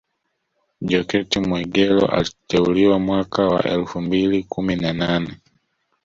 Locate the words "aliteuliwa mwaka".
2.07-3.43